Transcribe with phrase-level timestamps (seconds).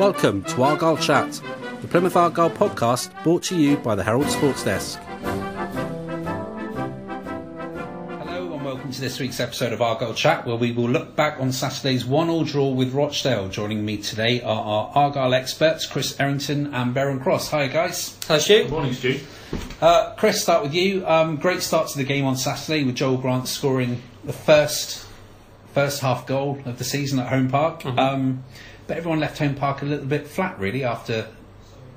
[0.00, 1.42] Welcome to Argyle Chat,
[1.82, 4.98] the Plymouth Argyle podcast brought to you by the Herald Sports Desk.
[8.16, 11.38] Hello and welcome to this week's episode of Argyle Chat, where we will look back
[11.38, 13.50] on Saturday's one-all draw with Rochdale.
[13.50, 17.50] Joining me today are our Argyle experts, Chris Errington and Baron Cross.
[17.50, 18.16] Hi guys.
[18.26, 18.62] Hi, Stu.
[18.62, 19.20] Good morning, Stu.
[19.82, 21.06] Uh, Chris, start with you.
[21.06, 25.06] Um, great start to the game on Saturday with Joel Grant scoring the first
[25.74, 27.84] first half goal of the season at Home Park.
[27.84, 28.44] Um,
[28.90, 31.28] but everyone left Home Park a little bit flat, really, after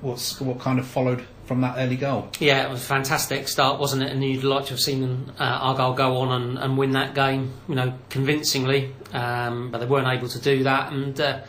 [0.01, 2.29] what's, what kind of followed from that early goal.
[2.39, 4.11] Yeah, it was a fantastic start, wasn't it?
[4.11, 7.51] And you'd like to have seen uh, Argyle go on and, and win that game,
[7.67, 8.93] you know, convincingly.
[9.11, 10.93] Um, but they weren't able to do that.
[10.93, 11.39] And uh,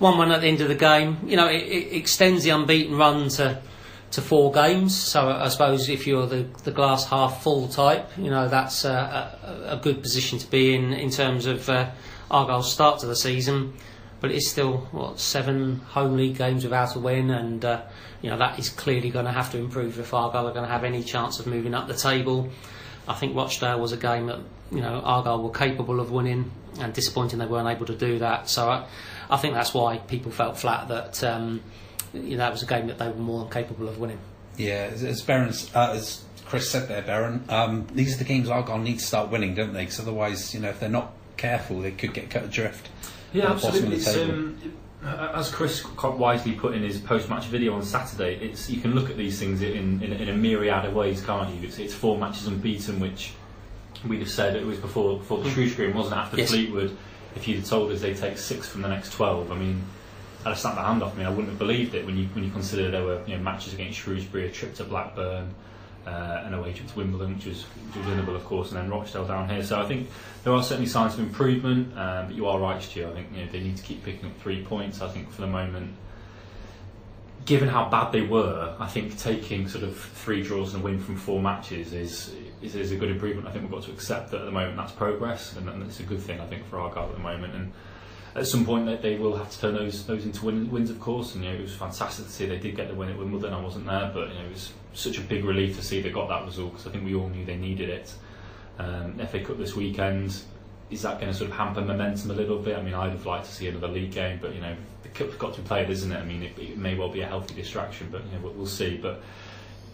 [0.00, 2.98] 1 1 at the end of the game, you know, it, it extends the unbeaten
[2.98, 3.58] run to,
[4.10, 4.94] to four games.
[4.94, 9.64] So I suppose if you're the, the glass half full type, you know, that's uh,
[9.66, 11.88] a, a good position to be in in terms of uh,
[12.30, 13.72] Argyle's start to the season.
[14.20, 17.82] But it's still what seven home league games without a win, and uh,
[18.20, 20.70] you know that is clearly going to have to improve if Argyle are going to
[20.70, 22.50] have any chance of moving up the table.
[23.08, 26.92] I think Rochdale was a game that you know Argyle were capable of winning, and
[26.92, 28.48] disappointing they weren't able to do that.
[28.48, 28.86] So I,
[29.30, 31.62] I think that's why people felt flat that um,
[32.12, 34.18] you know, that was a game that they were more than capable of winning.
[34.56, 38.78] Yeah, as, Baron's, uh, as Chris said there, Baron, um, these are the games Argyle
[38.78, 39.84] need to start winning, don't they?
[39.84, 42.88] Because otherwise, you know, if they're not careful, they could get cut adrift.
[43.32, 43.96] Yeah, at the bottom of absolutely.
[43.96, 44.72] It's, um,
[45.34, 49.08] as Chris quite wisely put in his post-match video on Saturday, it's you can look
[49.08, 51.66] at these things in, in, in a myriad of ways, can't you?
[51.66, 53.32] It's, it's four matches unbeaten, which
[54.06, 56.18] we'd have said it was before before the Shrewsbury game, wasn't it?
[56.18, 56.50] After Yes.
[56.50, 56.96] Fleetwood.
[57.36, 59.82] If you'd have told us they take six from the next twelve, I mean,
[60.44, 61.16] I'd have snapped my hand off.
[61.16, 61.24] me.
[61.24, 63.72] I wouldn't have believed it when you when you consider there were you know, matches
[63.72, 65.54] against Shrewsbury, a trip to Blackburn,
[66.06, 69.48] uh, an away to Wimbledon, which was, which winnable, of course, and then Rochdale down
[69.48, 69.62] here.
[69.62, 70.08] So I think
[70.44, 73.06] there are certainly signs of improvement, um, but you are right, Stu.
[73.06, 75.02] I think you know, they need to keep picking up three points.
[75.02, 75.94] I think for the moment,
[77.44, 80.98] given how bad they were, I think taking sort of three draws and a win
[80.98, 83.48] from four matches is, is is a good improvement.
[83.48, 86.00] I think we've got to accept that at the moment that's progress, and, and it's
[86.00, 87.54] a good thing I think for our Argyle at the moment.
[87.54, 87.72] And
[88.34, 91.00] at some point they, they will have to turn those those into win, wins, of
[91.00, 91.34] course.
[91.34, 93.52] And you know, it was fantastic to see they did get the win at Wimbledon.
[93.52, 96.10] I wasn't there, but you know, it was such a big relief to see they
[96.10, 98.14] got that result because I think we all knew they needed it.
[98.78, 100.36] Um, FA Cup this weekend.
[100.90, 102.76] Is that going to sort of hamper momentum a little bit?
[102.76, 104.74] I mean, I'd have liked to see another league game, but you know,
[105.04, 106.16] the cup's got to be played, isn't it?
[106.16, 108.66] I mean, it, it may well be a healthy distraction, but you know, we'll, we'll
[108.66, 108.96] see.
[108.96, 109.22] But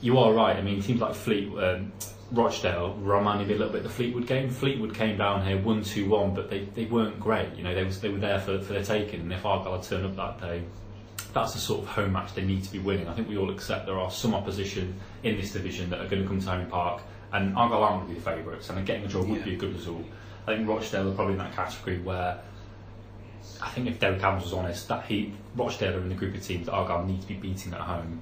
[0.01, 0.57] you are right.
[0.57, 1.93] I mean, teams like Fleet, um,
[2.33, 4.51] Rochdale reminded me a little bit of the Fleetwood game.
[4.51, 7.55] Fleetwood came down here one two one, but they, they weren't great.
[7.55, 9.83] You know, they was they were there for for their taking, and if Argyle had
[9.85, 10.63] turned up that day,
[11.33, 13.07] that's the sort of home match they need to be winning.
[13.07, 16.23] I think we all accept there are some opposition in this division that are going
[16.23, 19.05] to come to Home Park, and Argyle aren't going to be the favourites, and getting
[19.05, 19.45] a draw would Yeah.
[19.45, 20.05] be a good result.
[20.49, 22.39] I think Rochdale are probably in that category where
[23.63, 26.43] I think if Derek Adams was honest, that he Rochdale are in the group of
[26.43, 28.21] teams that Argyle need to be beating at home.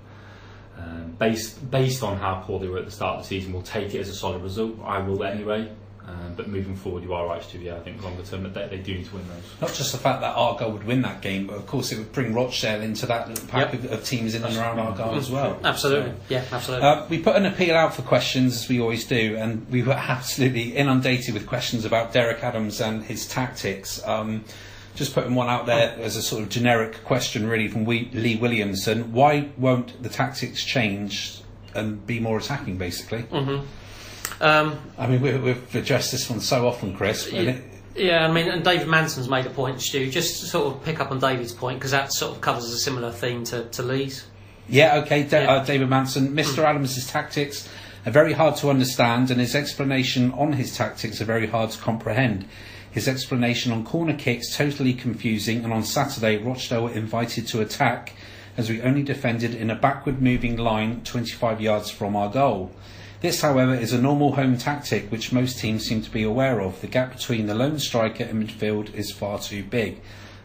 [0.79, 3.63] Um, based based on how poor they were at the start of the season, we'll
[3.63, 4.77] take it as a solid result.
[4.85, 5.71] I will anyway.
[6.07, 7.59] Um, but moving forward, you are right, Stu.
[7.61, 9.43] Yeah, I think longer term that they, they do need to win those.
[9.63, 12.13] Not just the fact that Argyle would win that game, but of course it would
[12.13, 13.85] bring Rochdale into that pack Yep.
[13.85, 15.59] of, of teams in and around Argyle as well.
[15.65, 16.87] Absolutely, So- yeah, absolutely.
[16.87, 19.93] Uh, we put an appeal out for questions as we always do, and we were
[19.95, 24.07] absolutely inundated with questions about Derek Adams and his tactics.
[24.07, 24.45] Um,
[24.95, 28.37] just putting one out there as a sort of generic question, really, from we- Lee
[28.37, 29.13] Williamson.
[29.13, 31.41] Why won't the tactics change
[31.75, 33.23] and be more attacking, basically?
[33.23, 33.61] hmm
[34.41, 37.31] um, I mean, we, we've addressed this one so often, Chris.
[37.31, 37.57] Yeah.
[37.95, 40.11] Yeah, I mean, and David Manson's made a point, Stu.
[40.11, 42.79] Just to sort of pick up on David's point because that sort of covers a
[42.79, 44.27] similar theme to, to Lee's.
[44.69, 45.53] Yeah, okay, Da- Yeah.
[45.53, 46.35] Uh, David Manson.
[46.35, 46.65] Mr.
[46.65, 47.69] Adams' tactics
[48.05, 51.79] are very hard to understand, and his explanation on his tactics are very hard to
[51.79, 52.47] comprehend.
[52.95, 58.13] His explanation on corner kicks totally confusing, and on Saturday, Rochdale were invited to attack
[58.57, 62.71] as we only defended in a backward moving line 25 yards from our goal.
[63.21, 66.81] This, however, is a normal home tactic which most teams seem to be aware of.
[66.83, 70.01] The gap between the lone striker and midfield is far too big.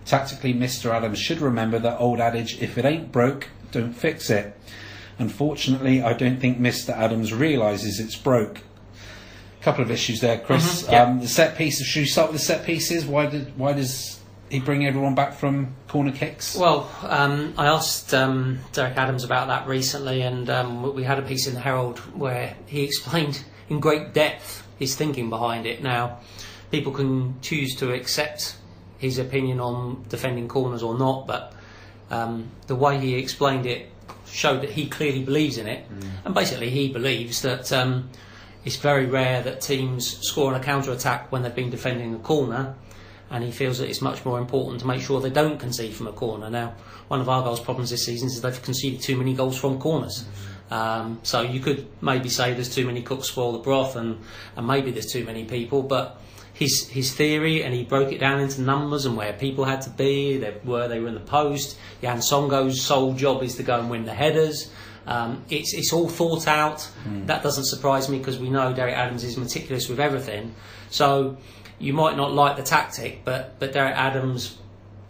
[0.06, 0.90] Tactically, Mr.
[0.90, 4.60] Adams should remember that old adage if it ain't broke, don't fix it.
[5.20, 6.98] Unfortunately, I don't think Mr.
[6.98, 8.62] Adams realises it's broke.
[9.62, 10.84] Couple of issues there, Chris.
[10.84, 11.04] Mhm, yeah.
[11.04, 13.06] um, the set pieces, should we start with the set pieces?
[13.06, 14.20] Why, did, why does
[14.50, 16.56] he bring everyone back from corner kicks?
[16.56, 21.22] Well, um, I asked um, Derek Adams about that recently, and um, we had a
[21.22, 25.84] piece in the Herald where he explained in great depth his thinking behind it.
[25.84, 26.20] Now,
[26.72, 28.56] people can choose to accept
[28.98, 31.54] his opinion on defending corners or not, but
[32.10, 33.90] um, the way he explained it
[34.26, 35.86] showed that he clearly believes in it,
[36.24, 38.10] and basically he believes that um,
[38.66, 42.20] it's very rare that teams score on a counter attack when they've been defending a
[42.20, 42.76] corner.
[43.32, 46.08] and he feels that it's much more important to make sure they don't concede from
[46.08, 46.50] a corner.
[46.50, 46.74] Now,
[47.10, 50.26] one of Argyle's problems this season is they've conceded too many goals from corners.
[50.72, 54.20] Um, so you could maybe say there's too many cooks spoil the broth, and,
[54.56, 56.20] and maybe there's too many people, but
[56.54, 59.90] his his theory, and he broke it down into numbers and where people had to
[59.90, 61.78] be, they were they were in the post.
[62.02, 64.70] Jan Songo's sole job is to go and win the headers.
[65.10, 66.88] Um, it's it's all thought out.
[67.26, 70.54] That doesn't surprise me because we know Derek Adams is meticulous with everything.
[70.92, 71.38] So
[71.80, 74.60] you might not like the tactic, but but Derek Adams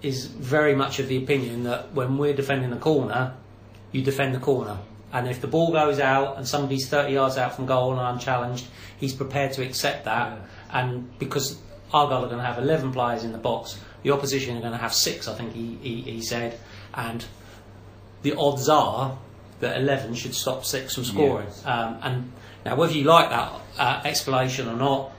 [0.02, 3.36] is very much of the opinion that when we're defending a corner,
[3.92, 4.78] you defend the corner.
[5.12, 8.68] And if the ball goes out and somebody's 30 yards out from goal and unchallenged,
[8.98, 10.40] he's prepared to accept that.
[10.72, 11.60] And because
[11.92, 14.78] Argyle are going to have 11 players in the box, the opposition are going to
[14.78, 16.58] have six, I think he, he, he said.
[16.94, 17.26] And
[18.22, 19.18] the odds are
[19.60, 21.48] that 11 should stop six from scoring.
[21.48, 21.66] Yes.
[21.66, 22.32] Um, and
[22.66, 25.12] now, whether you like that uh, explanation or not,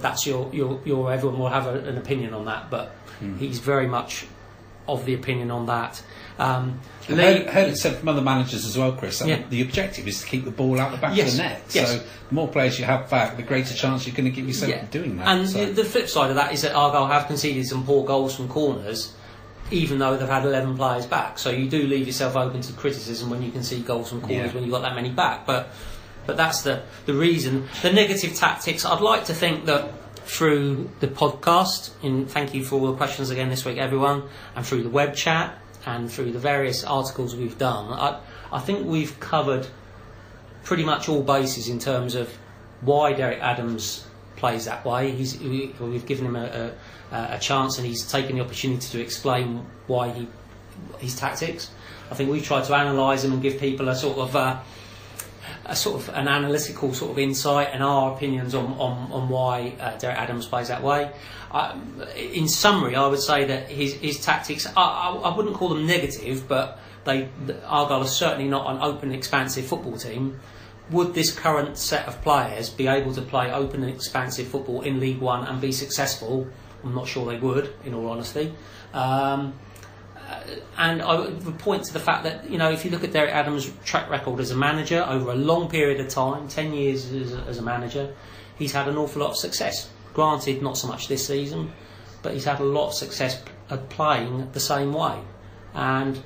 [0.00, 2.70] that's your, your, your everyone will have a, an opinion on that.
[2.70, 2.94] But
[3.38, 4.26] he's very much
[4.86, 6.02] of the opinion on that.
[6.38, 9.20] Um, Lee- heard, heard it said from other managers as well, Chris.
[9.24, 9.42] Yeah.
[9.50, 11.62] The objective is to keep the ball out the back Yes, of the net.
[11.70, 11.90] yes.
[11.92, 14.70] So the more players you have back, the greater chance you're going to give yourself
[14.70, 14.82] Yeah.
[14.84, 15.26] of doing that.
[15.28, 15.66] And so.
[15.66, 18.48] the, the flip side of that is that Argyle have conceded some poor goals from
[18.48, 19.14] corners,
[19.70, 21.38] even though they've had 11 players back.
[21.38, 24.48] So you do leave yourself open to criticism when you can see goals from corners
[24.48, 24.54] Yeah.
[24.54, 25.46] when you've got that many back.
[25.46, 25.70] But
[26.26, 27.68] but that's the, the reason.
[27.80, 29.92] The negative tactics, I'd like to think that
[30.26, 34.24] through the podcast, and thank you for all the questions again this week, everyone,
[34.54, 38.20] and through the web chat and through the various articles we've done, I,
[38.52, 39.68] I think we've covered
[40.64, 42.30] pretty much all bases in terms of
[42.82, 44.04] why Derek Adams
[44.38, 45.10] plays that way.
[45.10, 46.72] He's, we, we've given him a,
[47.12, 50.28] a, a chance and he's taken the opportunity to explain why he
[50.98, 51.70] his tactics.
[52.10, 54.60] I think we've tried to analyse them and give people a sort of uh,
[55.64, 59.74] a sort of an analytical sort of insight and our opinions on, on, on why
[59.80, 61.12] uh, Derek Adams plays that way.
[61.50, 65.70] Um, in summary, I would say that his, his tactics, I, I, I wouldn't call
[65.70, 67.28] them negative, but they
[67.66, 70.40] Argyle is certainly not an open, expansive football team.
[70.90, 75.00] Would this current set of players be able to play open and expansive football in
[75.00, 76.46] League One and be successful?
[76.82, 78.54] I'm not sure they would, in all honesty.
[78.94, 79.54] Um,
[80.76, 83.32] and I would point to the fact that you know if you look at Derek
[83.32, 87.32] Adams' track record as a manager over a long period of time, ten years as
[87.32, 88.14] a, as a manager,
[88.58, 89.90] he's had an awful lot of success.
[90.14, 91.72] Granted, not so much this season,
[92.22, 93.42] but he's had a lot of success
[93.90, 95.18] playing the same way.
[95.74, 96.20] And uh,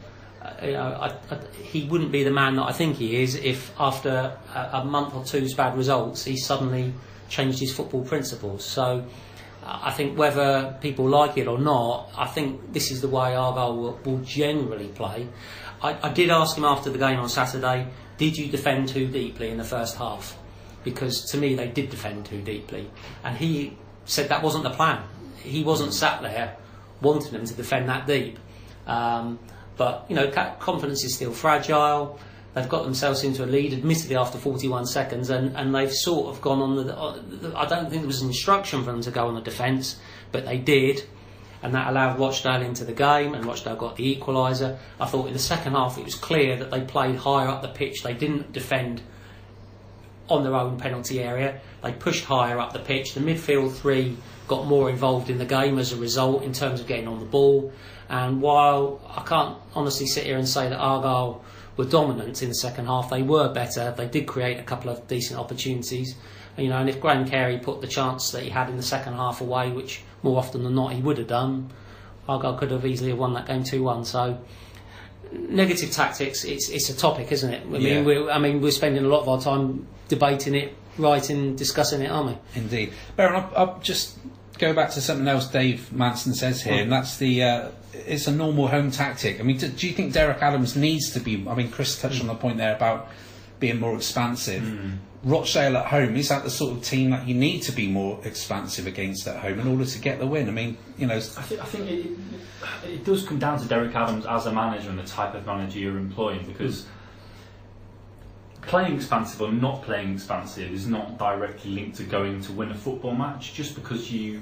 [0.63, 3.73] you know, I, I, he wouldn't be the man that I think he is if
[3.79, 6.93] after a, a month or two's bad results, he suddenly
[7.29, 8.65] changed his football principles.
[8.65, 9.07] So.
[9.65, 13.77] I think whether people like it or not, I think this is the way Argyle
[13.77, 15.29] will, will generally play.
[15.81, 17.87] I, I did ask him after the game on Saturday,
[18.19, 20.37] did you defend too deeply in the first half?
[20.85, 22.91] Because to me, they did defend too deeply.
[23.25, 25.03] And he said that wasn't the plan.
[25.37, 26.57] He wasn't sat there
[27.01, 28.39] wanting them to defend that deep.
[28.87, 29.39] Um,
[29.83, 30.31] but, you know,
[30.61, 32.17] confidence is still fragile.
[32.55, 36.41] They've got themselves into a lead, admittedly after 41 seconds, and, and they've sort of
[36.41, 37.53] gone on the.
[37.57, 39.97] I don't think there was an instruction for them to go on the defence,
[40.31, 41.05] but they did,
[41.65, 44.79] and that allowed Rochdale into the game, and Rochdale got the equaliser.
[45.01, 47.69] I thought in the second half it was clear that they played higher up the
[47.69, 48.05] pitch.
[48.05, 49.03] They didn't defend
[50.33, 51.61] on their own penalty area.
[51.83, 53.15] They pushed higher up the pitch.
[53.15, 54.17] The midfield three
[54.49, 57.27] got more involved in the game as a result in terms of getting on the
[57.27, 57.73] ball.
[58.09, 61.45] And while I can't honestly sit here and say that Argyle
[61.77, 63.95] were dominant in the second half, they were better.
[63.97, 66.15] They did create a couple of decent opportunities.
[66.57, 69.15] You know, and if Graham Carey put the chance that he had in the second
[69.15, 71.71] half away, which more often than not he would have done,
[72.29, 74.05] Argyle could have easily have won that game two one.
[74.05, 74.39] So
[75.33, 77.63] negative tactics, it's it's a topic, isn't it?
[77.63, 78.03] I mean, Yeah.
[78.03, 82.11] we're, I mean, we're spending a lot of our time debating it, writing, discussing it,
[82.11, 82.37] aren't we?
[82.61, 82.93] Indeed.
[83.17, 84.19] Baron, I'll, I'll just
[84.59, 87.69] go back to something else Dave Manson says here, and that's the uh,
[88.07, 89.41] it's a normal home tactic.
[89.41, 91.45] I mean, do, do you think Derek Adams needs to be?
[91.49, 93.09] I mean, Chris touched on the point there about
[93.61, 94.63] being more expansive.
[95.25, 98.19] Rochdale at home is that the sort of team that you need to be more
[98.25, 100.49] expansive against at home in order to get the win?
[100.49, 102.07] I mean, you know, I think, I think it,
[102.85, 105.79] it does come down to Derek Adams as a manager and the type of manager
[105.79, 106.87] you're employing because
[108.63, 112.75] playing expansive or not playing expansive is not directly linked to going to win a
[112.75, 113.55] football match.
[113.55, 114.41] Just because you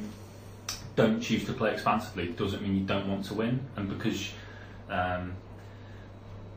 [0.97, 4.33] don't choose to play expansively doesn't mean you don't want to win, and because
[4.89, 5.35] um,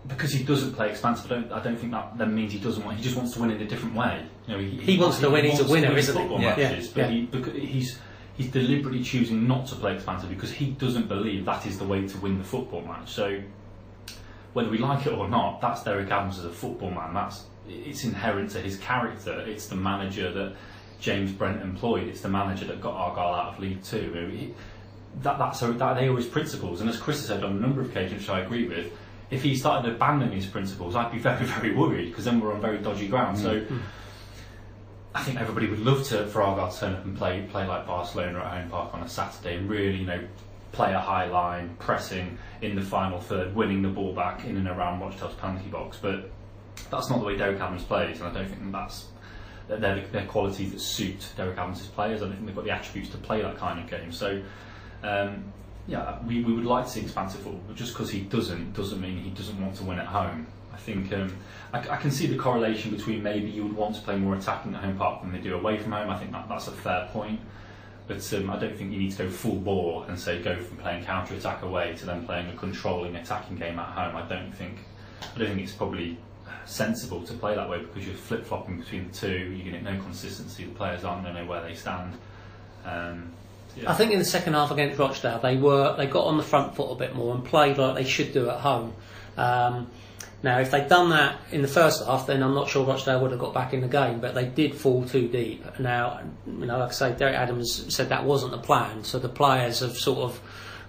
[0.08, 2.84] because he doesn't play expansive, I don't, I don't think that then means he doesn't
[2.84, 2.98] want.
[2.98, 4.26] He just wants to win in a different way.
[4.48, 6.34] You know, he, He wants to win, he's a winner, isn't he?
[6.34, 6.40] Yeah.
[6.56, 7.54] matches, Yeah, but yeah.
[7.54, 8.00] he he's
[8.36, 12.08] he's deliberately choosing not to play expansive because he doesn't believe that is the way
[12.08, 13.12] to win the football match.
[13.12, 13.40] So
[14.54, 17.14] whether we like it or not, that's Derek Adams as a football man.
[17.14, 19.40] That's it's inherent to his character.
[19.48, 20.54] It's the manager that
[21.00, 22.08] James Brent employed.
[22.08, 24.14] It's the manager that got Argyle out of League Two.
[24.16, 24.54] I mean, he-
[25.22, 26.82] that that's that they are his principles.
[26.82, 28.92] And as Chris has said on a number of occasions, which I agree with,
[29.34, 32.62] if he started abandoning his principles, I'd be very very worried because then we're on
[32.62, 33.38] very dodgy ground.
[33.38, 33.66] So.
[35.16, 37.86] I think everybody would love to for Argyle to turn up and play play like
[37.86, 40.20] Barcelona at home park on a Saturday and really you know
[40.72, 44.68] play a high line, pressing in the final third, winning the ball back in and
[44.68, 46.00] around Rochdale's penalty box.
[46.02, 46.32] But
[46.90, 49.06] that's not the way Derek Adams plays, and I don't think that's
[49.68, 52.24] that they're, they're qualities that suit Derek Adams' players.
[52.24, 54.12] I don't think they've got the attributes to play that kind of game.
[54.12, 54.42] So.
[55.04, 55.54] Um,
[55.88, 59.02] yeah, we, we would like to see expansive football, but just because he doesn't doesn't
[59.02, 60.48] mean he doesn't want to win at home.
[60.74, 61.36] I think um,
[61.72, 64.74] I, I, can see the correlation between maybe you would want to play more attacking
[64.74, 66.10] at home park than they do away from home.
[66.10, 67.40] I think that, that's a fair point.
[68.08, 70.78] But um, I don't think you need to go full bore and say go from
[70.78, 74.16] playing counter attack away to then playing a controlling attacking game at home.
[74.16, 74.80] I don't think
[75.22, 76.18] I don't think it's probably
[76.66, 79.54] sensible to play that way because you're flip flopping between the two.
[79.54, 80.66] You get no consistency.
[80.66, 82.14] The players aren't going to know where they stand.
[82.86, 83.32] Um,
[83.76, 83.92] yeah.
[83.92, 86.76] I think in the second half against Rochdale, they were they got on the front
[86.76, 88.94] foot a bit more and played like they should do at home.
[89.38, 89.90] Um,
[90.44, 93.32] now, if they'd done that in the first half, then I'm not sure Rochdale would
[93.32, 94.20] have got back in the game.
[94.20, 95.80] But they did fall too deep.
[95.80, 99.06] Now, you know, like I say, Derek Adams said that wasn't the plan.
[99.06, 100.42] So the players have sort of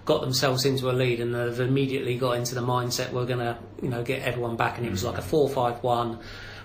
[0.03, 3.57] got themselves into a lead and they've immediately got into the mindset we're going to,
[3.81, 4.77] you know, get everyone back.
[4.77, 6.19] And it was like a four-five-one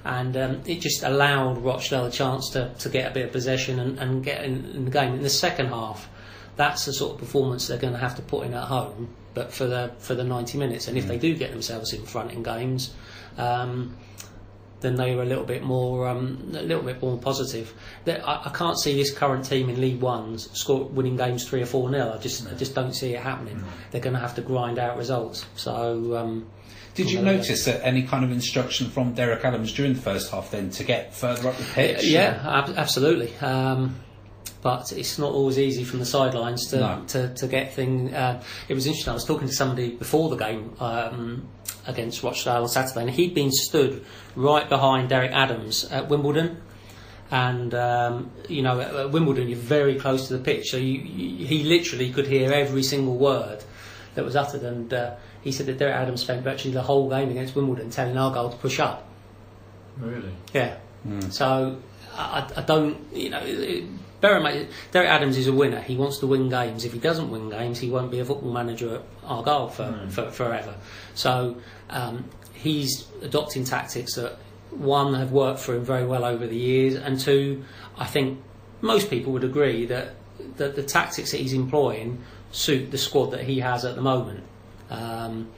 [0.05, 3.79] and um, it just allowed Rochdale a chance to, to get a bit of possession
[3.79, 5.15] and, and get in, in, the game.
[5.15, 6.09] In the second half,
[6.57, 9.53] that's the sort of performance they're going to have to put in at home, but
[9.53, 10.89] for the for the 90 minutes.
[10.89, 12.95] And if they do get themselves in front in games,
[13.37, 13.97] um,
[14.81, 17.75] then they were a little bit more um, a little bit more positive.
[18.07, 21.67] I, I, can't see this current team in League One's score winning games three or
[21.67, 22.15] four nil.
[22.15, 23.63] I just I just don't see it happening.
[23.91, 25.45] They're going to have to grind out results.
[25.57, 26.17] So.
[26.17, 26.47] Um,
[26.95, 30.51] did you notice that any kind of instruction from Derek Adams during the first half
[30.51, 32.05] then to get further up the pitch?
[32.05, 33.37] Yeah, ab- absolutely.
[33.39, 33.97] Um,
[34.63, 37.05] but it's not always easy from the sidelines to, no.
[37.09, 38.13] to, to, get things.
[38.13, 39.11] Uh, it was interesting.
[39.11, 41.49] I was talking to somebody before the game um,
[41.87, 44.05] against Rochdale on Saturday, and he'd been stood
[44.37, 46.61] right behind Derek Adams at Wimbledon.
[47.31, 51.47] And um, you know, at Wimbledon, you're very close to the pitch, so you, you,
[51.47, 53.63] he literally could hear every single word
[54.15, 54.63] that was uttered.
[54.63, 58.17] And uh, he said that Derek Adams spent virtually the whole game against Wimbledon telling
[58.17, 59.07] Argyle to push up.
[59.99, 60.33] Really?
[60.53, 60.77] Yeah.
[61.07, 61.33] Mm.
[61.33, 61.79] So
[62.15, 63.41] I, I, don't, you know,
[64.21, 65.81] bear in mind, Derek Adams is a winner.
[65.81, 66.85] He wants to win games.
[66.85, 70.11] If he doesn't win games, he won't be a football manager at Argyle for, mm.
[70.11, 70.75] for forever.
[71.15, 71.57] So
[71.89, 74.37] um, he's adopting tactics that
[74.71, 77.65] one have worked for him very well over the years, and two,
[77.99, 78.41] I think
[78.81, 80.15] most people would agree that,
[80.57, 84.45] that the tactics that he's employing suit the squad that he has at the moment.
[84.91, 85.51] Um,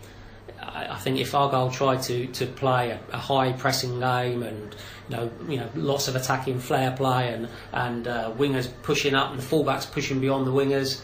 [0.61, 4.77] I, I, think if Argyle tried to, to play a, a, high pressing game and
[5.09, 9.31] you know you know lots of attacking flair play and and uh, wingers pushing up
[9.31, 11.01] and the fullbacks pushing beyond the wingers,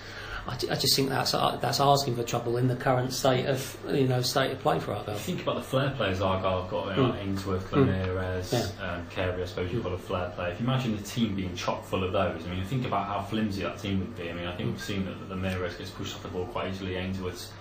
[0.48, 3.76] I, I, just think that's uh, that's asking for trouble in the current state of
[3.90, 5.16] you know state of play for Argyle.
[5.16, 7.20] Think about the flair players Argyle have got, know, mm.
[7.20, 8.72] Ainsworth, Lameiras, mm.
[8.78, 8.92] yeah.
[8.92, 9.42] um, Carey.
[9.42, 10.52] I suppose you've got a flair play.
[10.52, 13.20] If you imagine the team being chock full of those, I mean, think about how
[13.20, 14.30] flimsy that team would be.
[14.30, 16.72] I mean, I think we've seen that the Ramirez gets pushed off the ball quite
[16.72, 16.96] easily.
[16.96, 17.52] Ainsworth's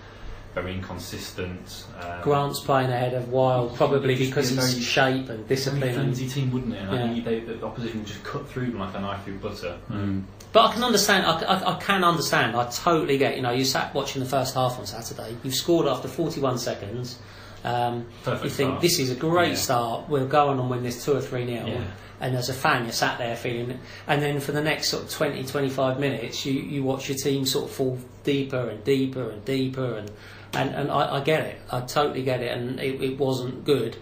[0.62, 1.84] very inconsistent.
[2.00, 5.80] Um, Grant's playing ahead of Wild probably because he's shape and discipline.
[5.80, 6.78] Very flimsy team, wouldn't it?
[6.78, 7.04] And yeah.
[7.04, 9.78] I think they, the opposition would just cut through them like a knife through butter.
[9.90, 10.24] Mm.
[10.52, 11.26] But I can understand.
[11.26, 12.56] I, I, I, can understand.
[12.56, 13.36] I totally get.
[13.36, 15.36] You know, you sat watching the first half on Saturday.
[15.42, 17.18] You've scored after 41 seconds.
[17.64, 18.80] Um, you think start.
[18.80, 19.56] this is a great yeah.
[19.56, 20.08] start.
[20.08, 21.68] We're going on win this two or three nil.
[21.68, 21.84] Yeah.
[22.20, 23.78] And as a fan, you're sat there feeling.
[24.06, 27.46] And then for the next sort of 20, 25 minutes, you, you watch your team
[27.46, 30.10] sort of fall deeper and deeper and deeper and
[30.52, 31.60] and and I, I get it.
[31.70, 33.96] I totally get it, and it, it, wasn't good.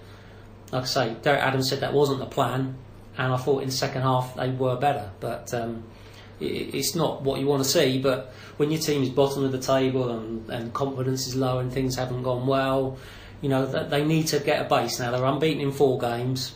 [0.72, 2.76] Like I say, Derek Adams said that wasn't the plan,
[3.16, 5.52] and I thought in the second half they were better, but.
[5.54, 5.84] Um,
[6.38, 9.52] it, it's not what you want to see, but when your team is bottom of
[9.52, 12.98] the table and, and confidence is low and things haven't gone well,
[13.40, 15.00] you know they need to get a base.
[15.00, 16.54] Now they're unbeaten in four games,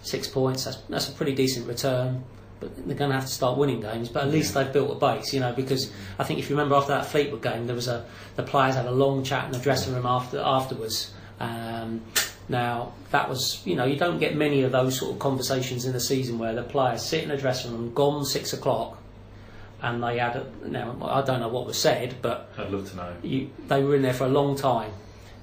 [0.00, 0.64] six points.
[0.64, 2.24] That's that's a pretty decent return
[2.62, 4.08] but they're going to have to start winning games.
[4.08, 5.52] But at least they've built a base, you know.
[5.52, 8.76] Because I think if you remember after that Fleetwood game, there was a the players
[8.76, 11.12] had a long chat in the dressing room after afterwards.
[11.40, 12.02] Um,
[12.48, 15.92] now that was, you know, you don't get many of those sort of conversations in
[15.92, 18.98] the season where the players sit in a dressing room, gone six o'clock,
[19.80, 20.36] and they had.
[20.36, 23.14] A, now I don't know what was said, but I'd love to know.
[23.22, 24.92] You, they were in there for a long time.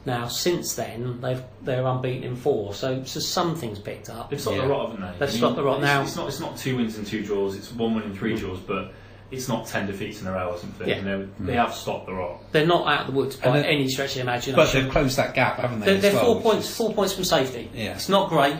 [0.05, 4.29] Now, since then, they've they're unbeaten in four, so so something's picked up.
[4.29, 4.63] They've stopped yeah.
[4.63, 5.11] the rot, haven't they?
[5.11, 6.01] They've I mean, stopped the rot now.
[6.01, 7.55] It's not it's not two wins and two draws.
[7.55, 8.39] It's one win and three mm.
[8.39, 8.93] draws, but
[9.29, 10.87] it's not ten defeats in a row or something.
[10.87, 10.97] Yeah.
[10.97, 11.45] You know, mm.
[11.45, 12.39] they have stopped the rot.
[12.51, 14.55] They're not out of the woods by any stretch of the imagination.
[14.55, 15.85] But they've closed that gap, haven't they?
[15.85, 17.69] They're, they're well, four points, four points from safety.
[17.73, 17.95] Yeah.
[17.95, 18.55] It's not great,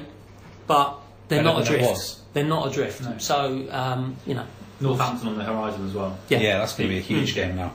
[0.68, 2.18] but they're not adrift.
[2.34, 3.02] They're not adrift.
[3.02, 3.18] No.
[3.18, 4.46] So um, you know,
[4.82, 6.18] Northampton on the horizon as well.
[6.28, 7.36] Yeah, yeah that's going to be a huge mm.
[7.36, 7.74] game now.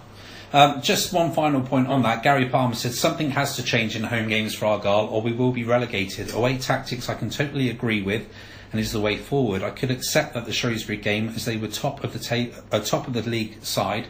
[0.55, 2.23] Um, just one final point on that.
[2.23, 5.51] Gary Palmer said something has to change in home games for Argyle, or we will
[5.51, 6.33] be relegated.
[6.33, 8.29] Away tactics, I can totally agree with,
[8.71, 9.65] and is the way forward.
[9.65, 12.79] I could accept that the Shrewsbury game, as they were top of the ta- uh,
[12.79, 14.07] top of the league side,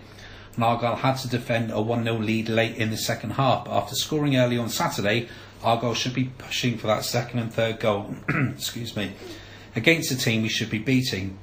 [0.54, 3.64] and Argyle had to defend a 1-0 lead late in the second half.
[3.64, 5.30] But after scoring early on Saturday,
[5.62, 8.16] Argyle should be pushing for that second and third goal.
[8.28, 9.14] Excuse me.
[9.74, 11.38] Against a team we should be beating.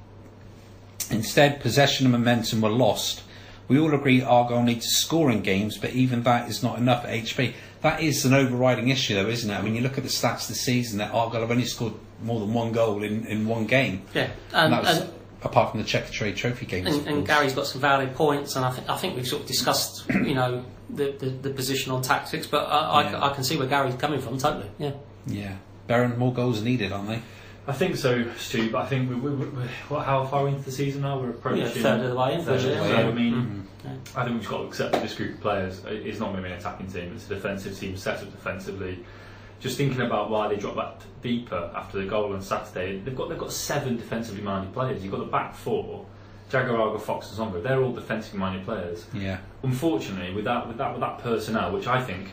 [1.09, 3.23] Instead, possession and momentum were lost.
[3.71, 7.05] We all agree Argyle need to score in games, but even that is not enough
[7.05, 7.53] at HP.
[7.83, 9.57] That is an overriding issue, though, isn't it?
[9.57, 12.41] I mean, you look at the stats this season that Argyle have only scored more
[12.41, 14.01] than one goal in, in one game.
[14.13, 16.93] Yeah, And, and, that was and, apart from the Checkatrade Trophy games.
[16.93, 17.25] and, and.
[17.25, 20.35] Gary's got some valid points, and I think I think we've sort of discussed, you
[20.35, 22.47] know, the, the, the position on tactics.
[22.47, 23.19] But I, Yeah.
[23.19, 24.69] I, I can see where Gary's coming from totally.
[24.79, 24.91] Yeah,
[25.25, 25.55] Yeah.
[25.87, 27.21] Baron, more goals needed, aren't they?
[27.67, 28.71] I think so, Stu.
[28.71, 31.19] But I think we, we, we, we- what, how far into the season now?
[31.19, 32.41] We're approaching yeah third of the way in.
[32.43, 32.89] third of the way.
[32.89, 33.07] yeah.
[33.07, 33.61] I mean, Mm.
[33.83, 33.95] Yeah.
[34.15, 36.41] I think we've got to accept that this group of players is not going to
[36.43, 37.13] be an attacking team.
[37.15, 39.03] It's a defensive team set up defensively.
[39.59, 43.29] Just thinking about why they dropped back deeper after the goal on Saturday, they've got
[43.29, 45.01] they've got seven defensively minded players.
[45.03, 46.05] You've got the back four,
[46.51, 47.61] Jagger, Argo, Fox, and Songo'o.
[47.63, 49.05] They're all defensively minded players.
[49.13, 49.37] Yeah.
[49.63, 52.29] Unfortunately, with that with that with that personnel, which I think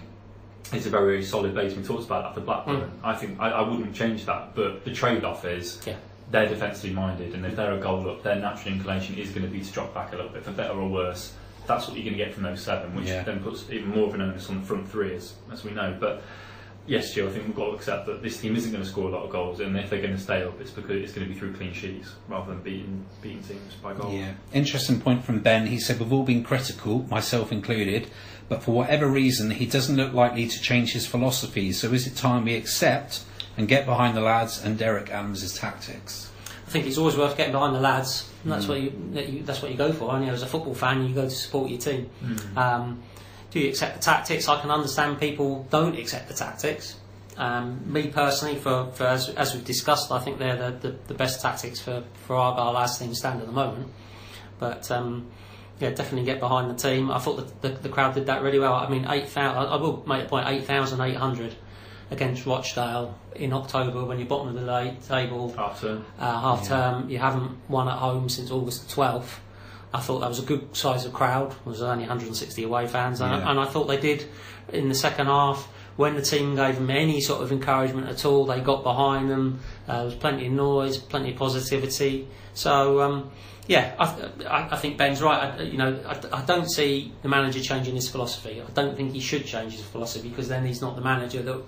[0.73, 2.81] is a very, very solid base, we talked about after Blackburn.
[2.83, 3.05] Hmm.
[3.07, 4.55] I think I, I wouldn't change that.
[4.55, 5.97] But the trade-off is Yeah.
[6.31, 9.49] they're defensively minded, and if they're a goal up, their natural inclination is going to
[9.53, 11.33] be to drop back a little bit, for better or worse.
[11.67, 13.23] That's what you're going to get from those seven, which Yeah.
[13.23, 15.97] then puts even more of an onus on the front three, as, as we know.
[15.99, 16.23] But
[16.89, 19.09] yes, Joe, I think we've got to accept that this team isn't going to score
[19.09, 21.27] a lot of goals, and if they're going to stay up, it's because it's going
[21.29, 24.13] to be through clean sheets rather than beating beating teams by goals.
[24.15, 24.33] Yeah.
[24.53, 25.67] Interesting point from Ben.
[25.67, 28.09] He said, We've all been critical, myself included,
[28.49, 31.73] but for whatever reason, he doesn't look likely to change his philosophy.
[31.73, 33.23] So is it time we accept
[33.57, 36.31] and get behind the lads and Derek Adams' tactics?
[36.67, 38.31] I think it's always worth getting behind the lads.
[38.45, 38.69] And that's Mm.
[38.69, 40.13] what you, that you that's what you go for.
[40.15, 42.09] And you know, as a football fan, you go to support your team.
[42.57, 43.03] Um,
[43.51, 44.49] do you accept the tactics?
[44.49, 46.97] I can understand people don't accept the tactics.
[47.37, 51.15] Um, me personally, for, for as, as we've discussed, I think they're the, the, the
[51.15, 53.89] best tactics for, for Argyle as things stand at the moment.
[54.59, 55.31] But um,
[55.79, 57.11] yeah, definitely get behind the team.
[57.13, 58.75] I thought that the, the crowd did that really well.
[58.75, 59.71] I mean, eight thousand.
[59.73, 61.55] I will make a point: eight thousand eight hundred
[62.11, 66.05] against Rochdale in October when you're bottom of the table Half turn.
[66.19, 66.69] uh, half Yeah.
[66.69, 67.09] term.
[67.11, 69.37] You haven't won at home since August the 12th.
[69.93, 71.53] I thought that was a good size of crowd.
[71.53, 73.51] It was only 160 away fans, and, Yeah.
[73.51, 74.27] and I thought they did
[74.73, 75.69] in the second half.
[75.97, 79.61] When the team gave them any sort of encouragement at all, they got behind them.
[79.89, 82.29] Uh, there was plenty of noise, plenty of positivity.
[82.55, 83.31] So um,
[83.67, 84.05] yeah, I,
[84.49, 85.59] I, I think Ben's right.
[85.59, 88.63] I, you know, I, I don't see the manager changing his philosophy.
[88.63, 91.63] I don't think he should change his philosophy because then he's not the manager that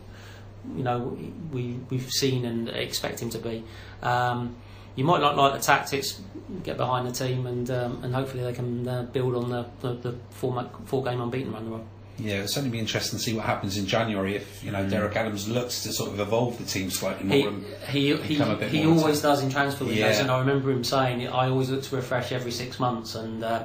[0.77, 1.19] you know
[1.53, 3.65] we we've seen and expect him to be.
[4.03, 4.57] Um,
[4.97, 6.21] you might not like the tactics,
[6.63, 9.95] get behind the team, and um, and hopefully they can uh, build on the the,
[9.95, 11.87] the four four game unbeaten run.
[12.19, 15.17] Yeah, it'll certainly be interesting to see what happens in January if you know Derek
[15.17, 17.37] Adams looks to sort of evolve the team slightly more.
[17.89, 20.21] He and, he he, a bit he always does in transfer windows, Yeah.
[20.21, 23.65] and I remember him saying I always look to refresh every six months, and uh,